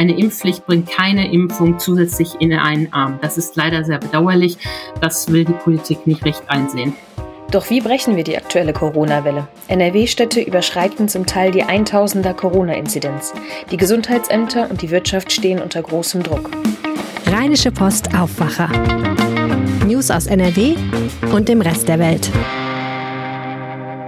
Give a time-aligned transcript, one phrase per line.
[0.00, 3.18] Eine Impfpflicht bringt keine Impfung zusätzlich in einen Arm.
[3.20, 4.56] Das ist leider sehr bedauerlich.
[5.02, 6.94] Das will die Politik nicht recht einsehen.
[7.50, 9.46] Doch wie brechen wir die aktuelle Corona-Welle?
[9.68, 13.34] NRW-Städte überschreiten zum Teil die 1000er Corona-Inzidenz.
[13.70, 16.50] Die Gesundheitsämter und die Wirtschaft stehen unter großem Druck.
[17.26, 18.70] Rheinische Post Aufwacher.
[19.86, 20.76] News aus NRW
[21.30, 22.30] und dem Rest der Welt.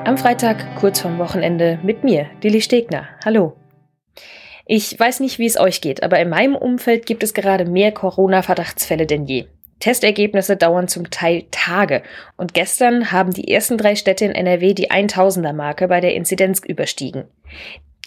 [0.07, 3.09] Am Freitag, kurz vorm Wochenende, mit mir, Lili Stegner.
[3.27, 3.59] Hallo.
[4.67, 7.93] Ich weiß nicht, wie es euch geht, aber in meinem Umfeld gibt es gerade mehr
[7.93, 9.47] Corona-Verdachtsfälle denn je.
[9.81, 12.03] Testergebnisse dauern zum Teil Tage.
[12.37, 17.25] Und gestern haben die ersten drei Städte in NRW die 1000er-Marke bei der Inzidenz überstiegen.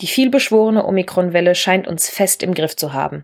[0.02, 3.24] Die vielbeschworene Omikron-Welle scheint uns fest im Griff zu haben.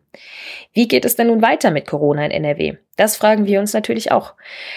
[0.74, 2.78] Wie geht es denn nun weiter mit Corona in NRW?
[2.96, 4.36] Das fragen wir uns natürlich auch.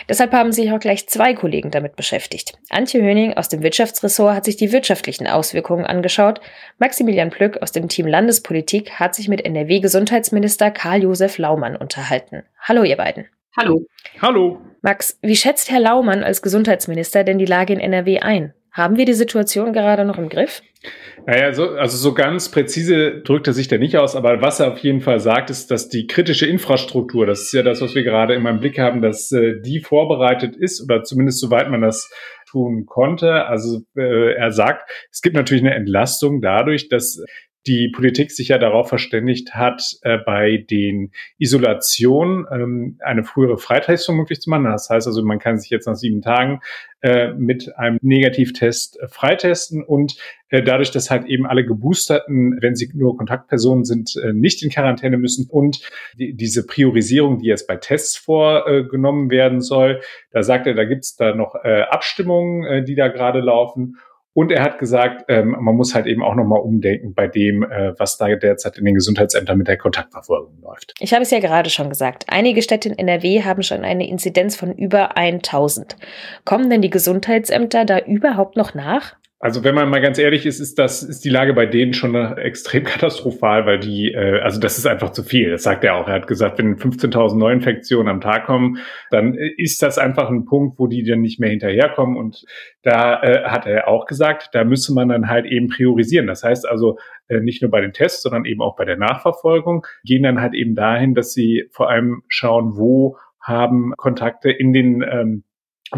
[0.09, 2.55] Deshalb haben sich auch gleich zwei Kollegen damit beschäftigt.
[2.69, 6.41] Antje Höning aus dem Wirtschaftsressort hat sich die wirtschaftlichen Auswirkungen angeschaut.
[6.79, 12.43] Maximilian Plück aus dem Team Landespolitik hat sich mit NRW-Gesundheitsminister Karl-Josef Laumann unterhalten.
[12.61, 13.27] Hallo, ihr beiden.
[13.57, 13.87] Hallo.
[14.21, 14.61] Hallo.
[14.83, 18.53] Max, wie schätzt Herr Laumann als Gesundheitsminister denn die Lage in NRW ein?
[18.75, 20.61] Haben wir die Situation gerade noch im Griff?
[21.27, 24.73] Naja, so, also so ganz präzise drückt er sich da nicht aus, aber was er
[24.73, 28.03] auf jeden Fall sagt, ist, dass die kritische Infrastruktur, das ist ja das, was wir
[28.03, 32.11] gerade immer im Blick haben, dass äh, die vorbereitet ist oder zumindest soweit man das
[32.51, 33.47] tun konnte.
[33.47, 37.25] Also äh, er sagt, es gibt natürlich eine Entlastung dadurch, dass
[37.67, 44.17] die Politik sich ja darauf verständigt hat, äh, bei den Isolationen ähm, eine frühere Freitestung
[44.17, 44.65] möglich zu machen.
[44.65, 46.61] Das heißt also, man kann sich jetzt nach sieben Tagen
[47.01, 50.17] äh, mit einem Negativtest äh, freitesten und
[50.49, 54.71] äh, dadurch, dass halt eben alle Geboosterten, wenn sie nur Kontaktpersonen sind, äh, nicht in
[54.71, 55.81] Quarantäne müssen und
[56.19, 61.17] die, diese Priorisierung, die jetzt bei Tests vorgenommen werden soll, da sagt er, da gibt's
[61.17, 63.97] da noch äh, Abstimmungen, die da gerade laufen.
[64.35, 67.99] Und er hat gesagt, ähm, man muss halt eben auch nochmal umdenken bei dem, äh,
[67.99, 70.95] was da derzeit in den Gesundheitsämtern mit der Kontaktverfolgung läuft.
[70.99, 72.25] Ich habe es ja gerade schon gesagt.
[72.29, 75.97] Einige Städte in NRW haben schon eine Inzidenz von über 1000.
[76.45, 79.15] Kommen denn die Gesundheitsämter da überhaupt noch nach?
[79.45, 82.15] Also wenn man mal ganz ehrlich ist, ist das ist die Lage bei denen schon
[82.15, 85.51] extrem katastrophal, weil die äh, also das ist einfach zu viel.
[85.51, 86.09] Das sagt er auch.
[86.09, 88.79] Er hat gesagt, wenn 15.000 Neuinfektionen am Tag kommen,
[89.11, 92.17] dann ist das einfach ein Punkt, wo die dann nicht mehr hinterherkommen.
[92.17, 92.47] Und
[92.85, 96.27] da äh, hat er auch gesagt, da müsse man dann halt eben priorisieren.
[96.27, 96.97] Das heißt also
[97.29, 100.55] äh, nicht nur bei den Tests, sondern eben auch bei der Nachverfolgung gehen dann halt
[100.55, 105.45] eben dahin, dass sie vor allem schauen, wo haben Kontakte in den ähm,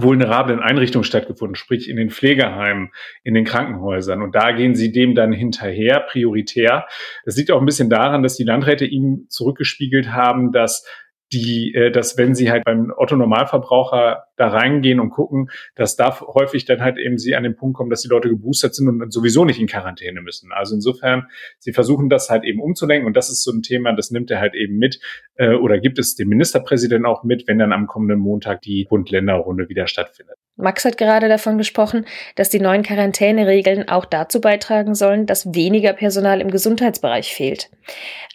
[0.02, 2.90] vulnerablen Einrichtungen stattgefunden, sprich in den Pflegeheimen,
[3.24, 4.22] in den Krankenhäusern.
[4.22, 6.86] Und da gehen sie dem dann hinterher, prioritär.
[7.24, 10.86] Das liegt auch ein bisschen daran, dass die Landräte ihm zurückgespiegelt haben, dass
[11.32, 16.20] die, äh, dass wenn sie halt beim Otto Normalverbraucher da reingehen und gucken, dass da
[16.20, 19.12] häufig dann halt eben sie an den Punkt kommen, dass die Leute geboostert sind und
[19.12, 20.52] sowieso nicht in Quarantäne müssen.
[20.52, 21.26] Also insofern,
[21.58, 24.40] sie versuchen das halt eben umzulenken und das ist so ein Thema, das nimmt er
[24.40, 25.00] halt eben mit
[25.34, 29.68] äh, oder gibt es dem Ministerpräsidenten auch mit, wenn dann am kommenden Montag die Bund-Länder-Runde
[29.68, 30.36] wieder stattfindet.
[30.56, 35.92] Max hat gerade davon gesprochen, dass die neuen Quarantäneregeln auch dazu beitragen sollen, dass weniger
[35.92, 37.68] Personal im Gesundheitsbereich fehlt.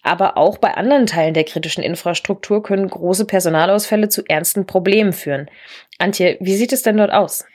[0.04, 5.50] Aber auch bei anderen Teilen der kritischen Infrastruktur können große Personalausfälle zu ernsten Problemen führen.
[5.98, 7.46] Antje, wie sieht es denn dort aus?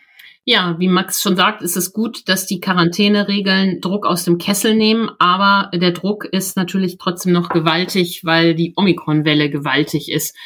[0.49, 4.77] Ja, wie Max schon sagt, ist es gut, dass die Quarantäneregeln Druck aus dem Kessel
[4.77, 10.37] nehmen, aber der Druck ist natürlich trotzdem noch gewaltig, weil die Omikron-Welle gewaltig ist.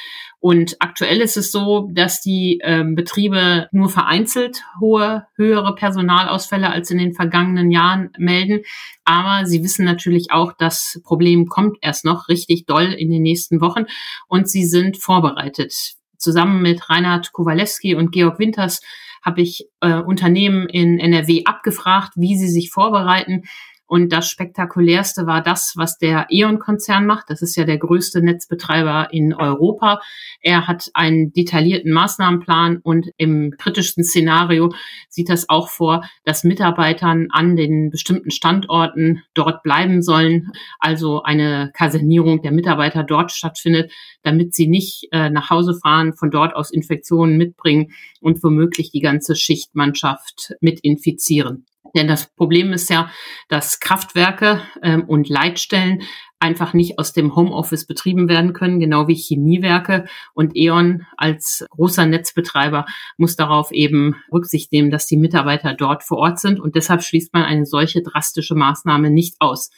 [0.40, 6.90] Und aktuell ist es so, dass die ähm, Betriebe nur vereinzelt hohe, höhere Personalausfälle als
[6.90, 8.62] in den vergangenen Jahren melden.
[9.04, 13.60] Aber sie wissen natürlich auch, das Problem kommt erst noch richtig doll in den nächsten
[13.60, 13.84] Wochen
[14.28, 15.74] und sie sind vorbereitet.
[16.16, 18.80] Zusammen mit Reinhard Kowalewski und Georg Winters
[19.22, 23.42] habe ich äh, Unternehmen in NRW abgefragt, wie sie sich vorbereiten.
[23.90, 27.28] Und das spektakulärste war das, was der E.ON-Konzern macht.
[27.28, 30.00] Das ist ja der größte Netzbetreiber in Europa.
[30.40, 34.72] Er hat einen detaillierten Maßnahmenplan und im kritischsten Szenario
[35.08, 40.52] sieht das auch vor, dass Mitarbeitern an den bestimmten Standorten dort bleiben sollen.
[40.78, 43.90] Also eine Kasernierung der Mitarbeiter dort stattfindet,
[44.22, 49.00] damit sie nicht äh, nach Hause fahren, von dort aus Infektionen mitbringen und womöglich die
[49.00, 51.66] ganze Schichtmannschaft mit infizieren.
[51.94, 53.10] Denn das Problem ist ja,
[53.48, 56.02] dass Kraftwerke ähm, und Leitstellen
[56.40, 60.06] einfach nicht aus dem Homeoffice betrieben werden können, genau wie Chemiewerke.
[60.32, 62.86] Und E.ON als großer Netzbetreiber
[63.18, 66.58] muss darauf eben Rücksicht nehmen, dass die Mitarbeiter dort vor Ort sind.
[66.58, 69.70] Und deshalb schließt man eine solche drastische Maßnahme nicht aus.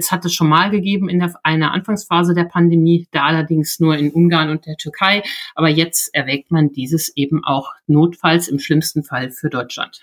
[0.00, 3.96] Es hat es schon mal gegeben in der, einer Anfangsphase der Pandemie, da allerdings nur
[3.96, 5.22] in Ungarn und der Türkei.
[5.54, 10.00] Aber jetzt erwägt man dieses eben auch notfalls im schlimmsten Fall für Deutschland.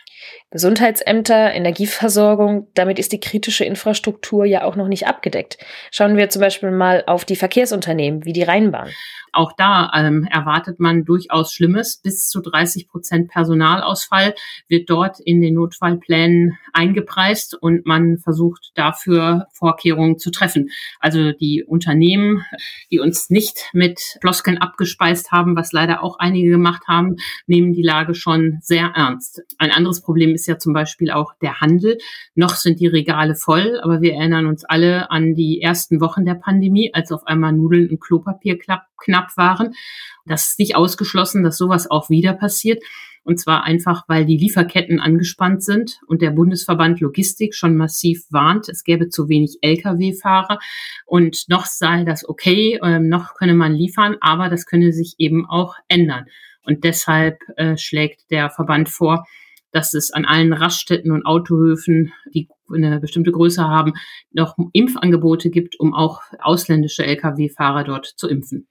[0.51, 5.57] Gesundheitsämter, Energieversorgung, damit ist die kritische Infrastruktur ja auch noch nicht abgedeckt.
[5.91, 8.89] Schauen wir zum Beispiel mal auf die Verkehrsunternehmen wie die Rheinbahn.
[9.37, 11.97] Auch da ähm, erwartet man durchaus Schlimmes.
[11.97, 14.33] Bis zu 30 Prozent Personalausfall
[14.67, 20.71] wird dort in den Notfallplänen eingepreist und man versucht dafür Vorkehrungen zu treffen.
[20.99, 22.45] Also die Unternehmen,
[22.89, 27.83] die uns nicht mit Floskeln abgespeist haben, was leider auch einige gemacht haben, nehmen die
[27.83, 29.43] Lage schon sehr ernst.
[29.59, 31.99] Ein anderes Problem ist ja zum Beispiel auch der Handel.
[32.33, 36.33] Noch sind die Regale voll, aber wir erinnern uns alle an die ersten Wochen der
[36.33, 39.73] Pandemie, als auf einmal Nudeln und Klopapier knapp knapp waren.
[40.25, 42.83] Das ist nicht ausgeschlossen, dass sowas auch wieder passiert.
[43.27, 48.69] Und zwar einfach, weil die Lieferketten angespannt sind und der Bundesverband Logistik schon massiv warnt,
[48.69, 50.59] es gäbe zu wenig Lkw-Fahrer
[51.05, 55.45] und noch sei das okay, äh, noch könne man liefern, aber das könne sich eben
[55.45, 56.27] auch ändern.
[56.63, 59.25] Und deshalb äh, schlägt der Verband vor,
[59.71, 63.93] dass es an allen Raststätten und Autohöfen, die eine bestimmte Größe haben,
[64.31, 68.67] noch Impfangebote gibt, um auch ausländische Lkw-Fahrer dort zu impfen.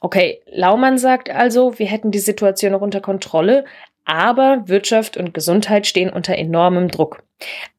[0.00, 3.64] Okay, Laumann sagt also, wir hätten die Situation noch unter Kontrolle,
[4.04, 7.22] aber Wirtschaft und Gesundheit stehen unter enormem Druck.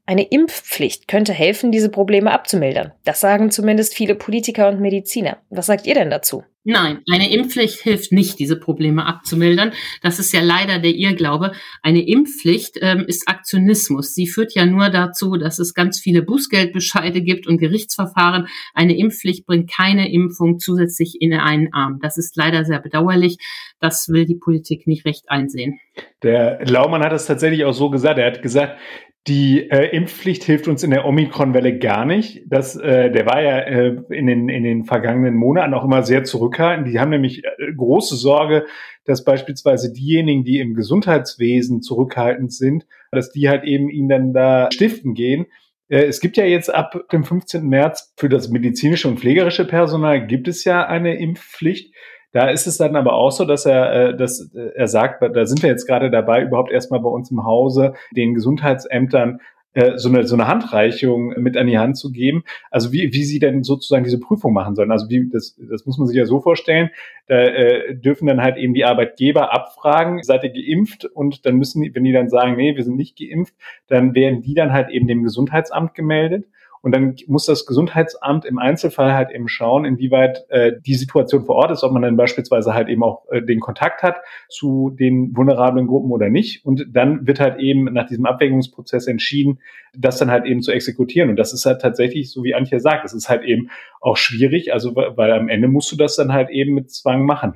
[0.05, 2.93] Eine Impfpflicht könnte helfen, diese Probleme abzumildern.
[3.05, 5.37] Das sagen zumindest viele Politiker und Mediziner.
[5.49, 6.43] Was sagt ihr denn dazu?
[6.65, 9.73] Nein, eine Impfpflicht hilft nicht, diese Probleme abzumildern.
[10.01, 11.51] Das ist ja leider der Irrglaube.
[11.81, 14.13] Eine Impfpflicht ähm, ist Aktionismus.
[14.13, 18.47] Sie führt ja nur dazu, dass es ganz viele Bußgeldbescheide gibt und Gerichtsverfahren.
[18.73, 21.99] Eine Impfpflicht bringt keine Impfung zusätzlich in einen Arm.
[22.01, 23.37] Das ist leider sehr bedauerlich.
[23.81, 25.81] Das will die Politik nicht recht einsehen.
[26.23, 28.19] Der Laumann hat es tatsächlich auch so gesagt.
[28.19, 28.79] Er hat gesagt,
[29.27, 32.43] die äh, Impfpflicht hilft uns in der Omikron-Welle gar nicht.
[32.47, 36.25] Das, äh, der war ja äh, in, den, in den vergangenen Monaten auch immer sehr
[36.25, 36.87] zurückhaltend.
[36.89, 38.65] Die haben nämlich äh, große Sorge,
[39.05, 44.69] dass beispielsweise diejenigen, die im Gesundheitswesen zurückhaltend sind, dass die halt eben ihnen dann da
[44.73, 45.45] stiften gehen.
[45.87, 47.65] Äh, es gibt ja jetzt ab dem 15.
[47.65, 51.93] März für das medizinische und pflegerische Personal gibt es ja eine Impfpflicht.
[52.33, 55.45] Da ist es dann aber auch so, dass er, äh, dass äh, er sagt, da
[55.45, 59.39] sind wir jetzt gerade dabei, überhaupt erstmal bei uns im Hause den Gesundheitsämtern
[59.75, 62.43] äh, so eine, so eine Handreichung mit an die Hand zu geben.
[62.69, 64.91] Also wie, wie sie denn sozusagen diese Prüfung machen sollen.
[64.91, 66.89] Also wie, das, das muss man sich ja so vorstellen.
[67.27, 71.05] Da äh, dürfen dann halt eben die Arbeitgeber abfragen, seid ihr geimpft?
[71.05, 73.55] Und dann müssen die, wenn die dann sagen, nee, wir sind nicht geimpft,
[73.87, 76.45] dann werden die dann halt eben dem Gesundheitsamt gemeldet.
[76.83, 81.55] Und dann muss das Gesundheitsamt im Einzelfall halt eben schauen, inwieweit äh, die Situation vor
[81.55, 84.17] Ort ist, ob man dann beispielsweise halt eben auch äh, den Kontakt hat
[84.49, 86.65] zu den vulnerablen Gruppen oder nicht.
[86.65, 89.59] Und dann wird halt eben nach diesem Abwägungsprozess entschieden,
[89.97, 91.29] das dann halt eben zu exekutieren.
[91.29, 93.69] Und das ist halt tatsächlich, so wie Antje sagt, es ist halt eben
[94.01, 97.53] auch schwierig, also weil am Ende musst du das dann halt eben mit Zwang machen.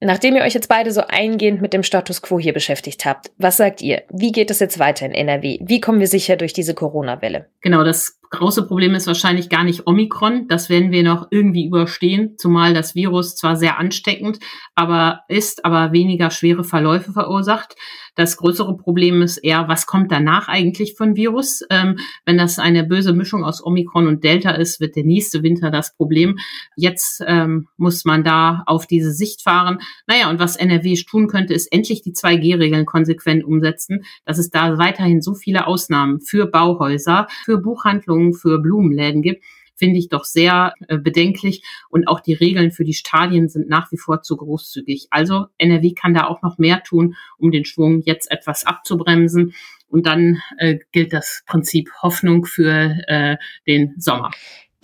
[0.00, 3.56] Nachdem ihr euch jetzt beide so eingehend mit dem Status quo hier beschäftigt habt, was
[3.56, 4.02] sagt ihr?
[4.10, 5.58] Wie geht es jetzt weiter in NRW?
[5.60, 7.48] Wie kommen wir sicher durch diese Corona-Welle?
[7.62, 10.48] Genau, das große Problem ist wahrscheinlich gar nicht Omikron.
[10.48, 14.38] Das werden wir noch irgendwie überstehen, zumal das Virus zwar sehr ansteckend,
[14.74, 17.76] aber ist, aber weniger schwere Verläufe verursacht.
[18.18, 21.62] Das größere Problem ist eher, was kommt danach eigentlich von Virus?
[21.70, 25.70] Ähm, wenn das eine böse Mischung aus Omikron und Delta ist, wird der nächste Winter
[25.70, 26.36] das Problem.
[26.74, 29.78] Jetzt ähm, muss man da auf diese Sicht fahren.
[30.08, 34.78] Naja, und was NRW tun könnte, ist endlich die 2G-Regeln konsequent umsetzen, dass es da
[34.78, 39.44] weiterhin so viele Ausnahmen für Bauhäuser, für Buchhandlungen, für Blumenläden gibt
[39.78, 41.62] finde ich doch sehr äh, bedenklich.
[41.88, 45.08] Und auch die Regeln für die Stadien sind nach wie vor zu großzügig.
[45.10, 49.54] Also NRW kann da auch noch mehr tun, um den Schwung jetzt etwas abzubremsen.
[49.88, 54.30] Und dann äh, gilt das Prinzip Hoffnung für äh, den Sommer.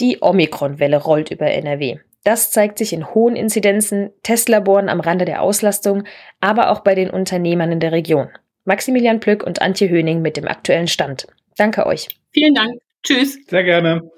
[0.00, 1.99] Die Omikron-Welle rollt über NRW.
[2.25, 6.04] Das zeigt sich in hohen Inzidenzen, Testlaboren am Rande der Auslastung,
[6.40, 8.28] aber auch bei den Unternehmern in der Region.
[8.64, 11.26] Maximilian Plück und Antje Höning mit dem aktuellen Stand.
[11.59, 12.09] Danke euch.
[12.32, 12.84] Vielen Dank.
[13.04, 13.38] Tschüss.
[13.49, 14.11] Sehr gerne.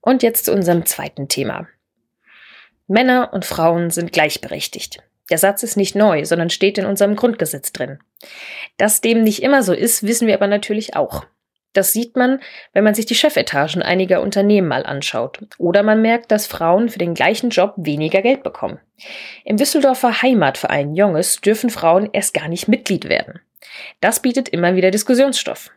[0.00, 1.68] Und jetzt zu unserem zweiten Thema.
[2.88, 5.02] Männer und Frauen sind gleichberechtigt.
[5.30, 7.98] Der Satz ist nicht neu, sondern steht in unserem Grundgesetz drin.
[8.76, 11.24] Dass dem nicht immer so ist, wissen wir aber natürlich auch.
[11.72, 12.40] Das sieht man,
[12.74, 15.40] wenn man sich die Chefetagen einiger Unternehmen mal anschaut.
[15.56, 18.78] Oder man merkt, dass Frauen für den gleichen Job weniger Geld bekommen.
[19.44, 23.40] Im Düsseldorfer Heimatverein Jonges dürfen Frauen erst gar nicht Mitglied werden.
[24.00, 25.70] Das bietet immer wieder Diskussionsstoff.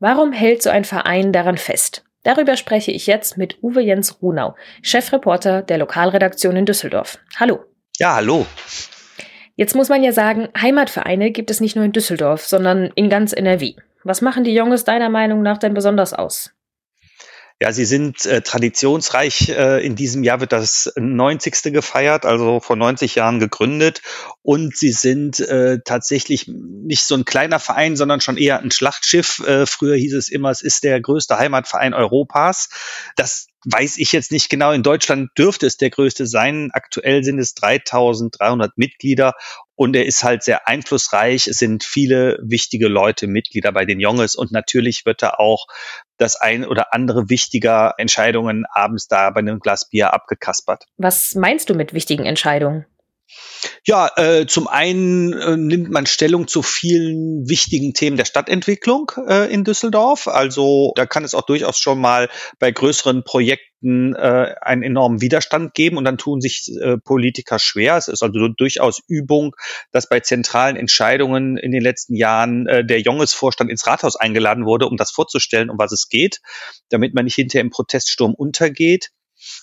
[0.00, 2.04] Warum hält so ein Verein daran fest?
[2.24, 7.18] Darüber spreche ich jetzt mit Uwe Jens Runau, Chefreporter der Lokalredaktion in Düsseldorf.
[7.36, 7.64] Hallo.
[7.98, 8.46] Ja, hallo.
[9.56, 13.32] Jetzt muss man ja sagen, Heimatvereine gibt es nicht nur in Düsseldorf, sondern in ganz
[13.32, 13.74] NRW.
[14.02, 16.52] Was machen die Jungs deiner Meinung nach denn besonders aus?
[17.64, 19.48] Ja, sie sind äh, traditionsreich.
[19.48, 21.72] Äh, in diesem Jahr wird das 90.
[21.72, 24.02] gefeiert, also vor 90 Jahren gegründet.
[24.42, 29.38] Und sie sind äh, tatsächlich nicht so ein kleiner Verein, sondern schon eher ein Schlachtschiff.
[29.46, 32.68] Äh, früher hieß es immer, es ist der größte Heimatverein Europas.
[33.16, 34.72] Das weiß ich jetzt nicht genau.
[34.72, 36.68] In Deutschland dürfte es der größte sein.
[36.74, 39.32] Aktuell sind es 3300 Mitglieder
[39.76, 41.46] und er ist halt sehr einflussreich.
[41.46, 45.66] Es sind viele wichtige Leute Mitglieder bei den Junges und natürlich wird er auch
[46.16, 50.84] das ein oder andere wichtiger Entscheidungen abends da bei einem Glas Bier abgekaspert.
[50.96, 52.86] Was meinst du mit wichtigen Entscheidungen?
[53.86, 59.52] Ja, äh, zum einen äh, nimmt man Stellung zu vielen wichtigen Themen der Stadtentwicklung äh,
[59.52, 60.26] in Düsseldorf.
[60.26, 65.74] Also da kann es auch durchaus schon mal bei größeren Projekten äh, einen enormen Widerstand
[65.74, 67.96] geben und dann tun sich äh, Politiker schwer.
[67.98, 69.54] Es ist also durchaus Übung,
[69.92, 74.86] dass bei zentralen Entscheidungen in den letzten Jahren äh, der Jonges-Vorstand ins Rathaus eingeladen wurde,
[74.86, 76.40] um das vorzustellen, um was es geht,
[76.88, 79.10] damit man nicht hinterher im Proteststurm untergeht.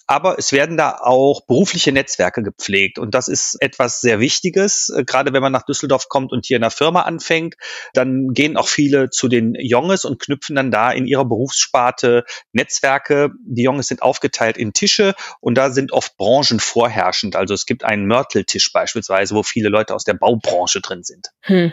[0.07, 2.99] Aber es werden da auch berufliche Netzwerke gepflegt.
[2.99, 4.89] Und das ist etwas sehr Wichtiges.
[4.89, 7.55] Äh, gerade wenn man nach Düsseldorf kommt und hier in einer Firma anfängt,
[7.93, 13.31] dann gehen auch viele zu den Jonges und knüpfen dann da in ihrer Berufssparte Netzwerke.
[13.45, 17.35] Die Jonges sind aufgeteilt in Tische und da sind oft Branchen vorherrschend.
[17.35, 21.27] Also es gibt einen Mörteltisch beispielsweise, wo viele Leute aus der Baubranche drin sind.
[21.41, 21.71] Hm.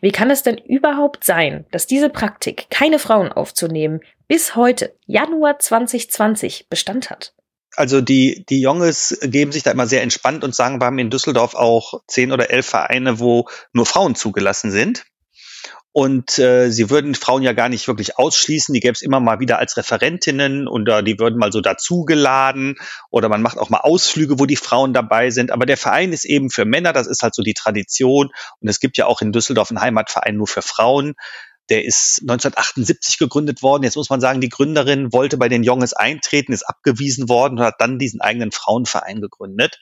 [0.00, 5.58] Wie kann es denn überhaupt sein, dass diese Praktik, keine Frauen aufzunehmen, bis heute, Januar
[5.58, 7.32] 2020, Bestand hat?
[7.74, 11.10] Also die, die Junges geben sich da immer sehr entspannt und sagen, wir haben in
[11.10, 15.04] Düsseldorf auch zehn oder elf Vereine, wo nur Frauen zugelassen sind.
[15.94, 18.72] Und äh, sie würden Frauen ja gar nicht wirklich ausschließen.
[18.72, 22.76] Die gäbe es immer mal wieder als Referentinnen oder die würden mal so dazugeladen
[23.10, 25.50] oder man macht auch mal Ausflüge, wo die Frauen dabei sind.
[25.50, 28.30] Aber der Verein ist eben für Männer, das ist halt so die Tradition.
[28.60, 31.14] Und es gibt ja auch in Düsseldorf einen Heimatverein nur für Frauen.
[31.72, 33.82] Der ist 1978 gegründet worden.
[33.84, 37.64] Jetzt muss man sagen, die Gründerin wollte bei den Jonges eintreten, ist abgewiesen worden und
[37.64, 39.80] hat dann diesen eigenen Frauenverein gegründet.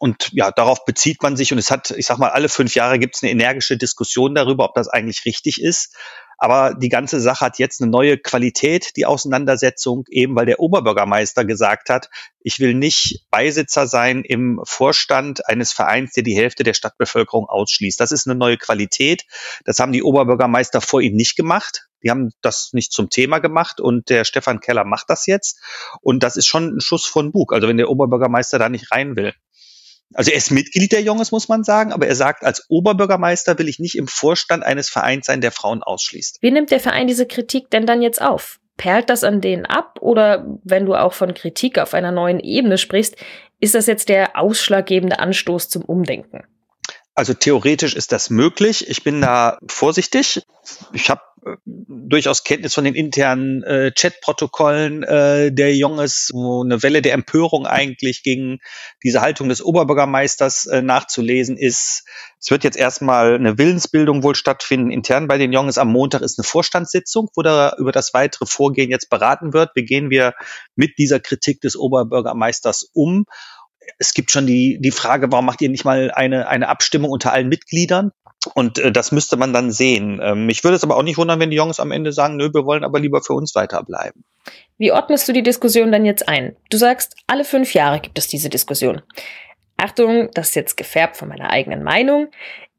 [0.00, 2.98] Und ja, darauf bezieht man sich und es hat, ich sag mal, alle fünf Jahre
[2.98, 5.94] gibt es eine energische Diskussion darüber, ob das eigentlich richtig ist.
[6.38, 11.44] Aber die ganze Sache hat jetzt eine neue Qualität, die Auseinandersetzung, eben weil der Oberbürgermeister
[11.44, 16.74] gesagt hat, ich will nicht Beisitzer sein im Vorstand eines Vereins, der die Hälfte der
[16.74, 17.98] Stadtbevölkerung ausschließt.
[17.98, 19.24] Das ist eine neue Qualität.
[19.64, 21.88] Das haben die Oberbürgermeister vor ihm nicht gemacht.
[22.02, 25.60] Die haben das nicht zum Thema gemacht und der Stefan Keller macht das jetzt.
[26.02, 27.52] Und das ist schon ein Schuss von Bug.
[27.52, 29.34] Also wenn der Oberbürgermeister da nicht rein will.
[30.14, 33.68] Also er ist Mitglied der Junges, muss man sagen, aber er sagt, als Oberbürgermeister will
[33.68, 36.38] ich nicht im Vorstand eines Vereins sein, der Frauen ausschließt.
[36.40, 38.58] Wie nimmt der Verein diese Kritik denn dann jetzt auf?
[38.76, 39.98] Perlt das an denen ab?
[40.00, 43.16] Oder wenn du auch von Kritik auf einer neuen Ebene sprichst,
[43.58, 46.44] ist das jetzt der ausschlaggebende Anstoß zum Umdenken?
[47.14, 48.88] Also theoretisch ist das möglich.
[48.90, 50.42] Ich bin da vorsichtig.
[50.92, 51.22] Ich habe
[51.64, 57.66] durchaus Kenntnis von den internen äh, Chatprotokollen äh, der Junges, wo eine Welle der Empörung
[57.66, 58.58] eigentlich gegen
[59.02, 62.04] diese Haltung des Oberbürgermeisters äh, nachzulesen ist.
[62.40, 65.78] Es wird jetzt erstmal eine Willensbildung wohl stattfinden intern bei den Junges.
[65.78, 69.70] Am Montag ist eine Vorstandssitzung, wo da über das weitere Vorgehen jetzt beraten wird.
[69.74, 70.34] Wie gehen wir
[70.74, 73.24] mit dieser Kritik des Oberbürgermeisters um?
[73.98, 77.32] es gibt schon die, die Frage, warum macht ihr nicht mal eine, eine Abstimmung unter
[77.32, 78.10] allen Mitgliedern?
[78.46, 80.20] Und äh, das müsste man dann sehen.
[80.22, 82.50] Ähm, ich würde es aber auch nicht wundern, wenn die Jungs am Ende sagen, nö,
[82.52, 84.24] wir wollen aber lieber für uns weiterbleiben.
[84.78, 86.56] Wie ordnest du die Diskussion dann jetzt ein?
[86.70, 89.02] Du sagst, alle fünf Jahre gibt es diese Diskussion.
[89.76, 92.28] Achtung, das ist jetzt gefärbt von meiner eigenen Meinung.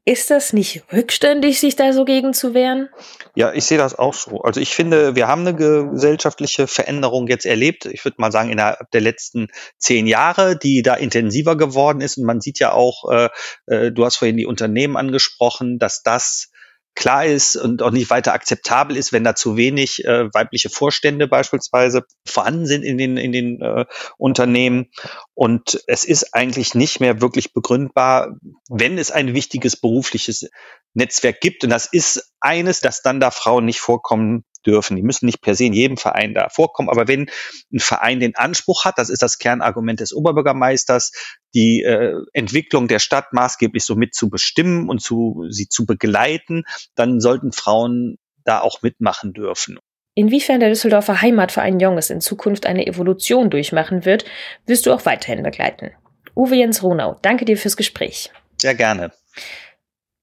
[0.08, 2.88] Ist das nicht rückständig, sich da so gegen zu wehren?
[3.34, 4.40] Ja, ich sehe das auch so.
[4.40, 7.84] Also ich finde, wir haben eine gesellschaftliche Veränderung jetzt erlebt.
[7.84, 12.16] Ich würde mal sagen, innerhalb der letzten zehn Jahre, die da intensiver geworden ist.
[12.16, 13.28] Und man sieht ja auch, äh,
[13.66, 16.52] äh du hast vorhin die Unternehmen angesprochen, dass das
[16.98, 21.28] klar ist und auch nicht weiter akzeptabel ist, wenn da zu wenig äh, weibliche Vorstände
[21.28, 23.84] beispielsweise vorhanden sind in den, in den äh,
[24.16, 24.90] Unternehmen.
[25.32, 28.36] Und es ist eigentlich nicht mehr wirklich begründbar,
[28.68, 30.50] wenn es ein wichtiges berufliches
[30.92, 31.62] Netzwerk gibt.
[31.62, 34.96] Und das ist eines, dass dann da Frauen nicht vorkommen dürfen.
[34.96, 37.30] Die müssen nicht per se in jedem Verein da vorkommen, aber wenn
[37.72, 41.12] ein Verein den Anspruch hat, das ist das Kernargument des Oberbürgermeisters,
[41.54, 46.64] die äh, Entwicklung der Stadt maßgeblich so mit zu bestimmen und zu, sie zu begleiten,
[46.94, 49.78] dann sollten Frauen da auch mitmachen dürfen.
[50.14, 54.24] Inwiefern der Düsseldorfer Heimatverein Jonges in Zukunft eine Evolution durchmachen wird,
[54.66, 55.92] wirst du auch weiterhin begleiten.
[56.34, 58.30] Uwe Jens Ronau, danke dir fürs Gespräch.
[58.56, 59.12] Sehr gerne.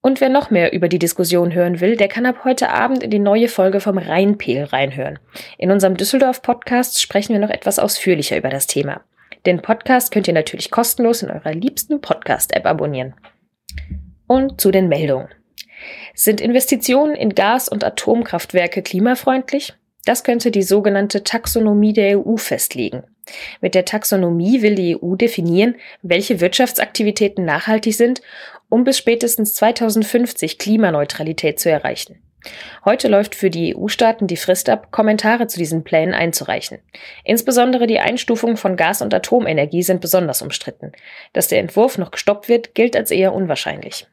[0.06, 3.10] Und wer noch mehr über die Diskussion hören will, der kann ab heute Abend in
[3.10, 5.18] die neue Folge vom Rheinpegel reinhören.
[5.58, 9.02] In unserem Düsseldorf-Podcast sprechen wir noch etwas ausführlicher über das Thema.
[9.48, 13.16] Den Podcast könnt ihr natürlich kostenlos in eurer liebsten Podcast-App abonnieren.
[14.28, 15.30] Und zu den Meldungen.
[16.14, 19.74] Sind Investitionen in Gas- und Atomkraftwerke klimafreundlich?
[20.06, 23.06] Das könnte die sogenannte Taxonomie der EU festlegen.
[23.60, 28.22] Mit der Taxonomie will die EU definieren, welche Wirtschaftsaktivitäten nachhaltig sind,
[28.76, 32.22] um bis spätestens 2050 Klimaneutralität zu erreichen.
[32.84, 36.80] Heute läuft für die EU-Staaten die Frist ab, Kommentare zu diesen Plänen einzureichen.
[37.24, 40.92] Insbesondere die Einstufung von Gas- und Atomenergie sind besonders umstritten.
[41.32, 44.08] Dass der Entwurf noch gestoppt wird, gilt als eher unwahrscheinlich.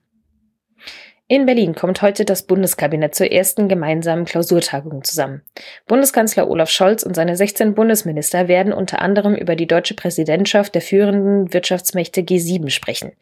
[1.32, 5.40] In Berlin kommt heute das Bundeskabinett zur ersten gemeinsamen Klausurtagung zusammen.
[5.86, 10.82] Bundeskanzler Olaf Scholz und seine 16 Bundesminister werden unter anderem über die deutsche Präsidentschaft der
[10.82, 13.12] führenden Wirtschaftsmächte G7 sprechen.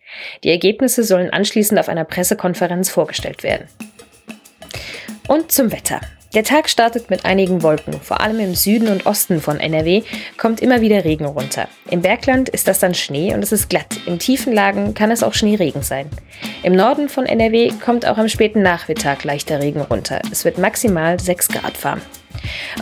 [0.43, 3.69] Die Ergebnisse sollen anschließend auf einer Pressekonferenz vorgestellt werden.
[5.29, 6.00] Und zum Wetter.
[6.32, 8.00] Der Tag startet mit einigen Wolken.
[8.00, 10.02] Vor allem im Süden und Osten von NRW
[10.37, 11.66] kommt immer wieder Regen runter.
[11.90, 13.99] Im Bergland ist das dann Schnee und es ist glatt.
[14.06, 16.08] In tiefen Lagen kann es auch Schneeregen sein.
[16.62, 20.22] Im Norden von NRW kommt auch am späten Nachmittag leichter Regen runter.
[20.30, 22.00] Es wird maximal 6 Grad warm.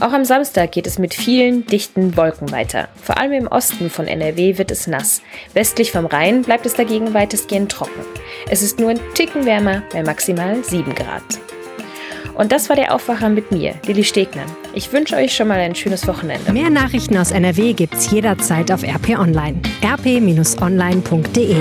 [0.01, 2.89] Auch am Samstag geht es mit vielen dichten Wolken weiter.
[3.03, 5.23] Vor allem im Osten von NRW wird es nass.
[5.55, 8.05] Westlich vom Rhein bleibt es dagegen weitestgehend trocken.
[8.51, 11.25] Es ist nur ein Ticken wärmer bei maximal 7 Grad.
[12.39, 14.47] Und das war der Aufwacher mit mir, Lilly Stegner.
[14.73, 16.53] Ich wünsche euch schon mal ein schönes Wochenende.
[16.53, 19.61] Mehr Nachrichten aus NRW gibt's jederzeit auf RP Online.
[19.83, 21.57] rp-online.de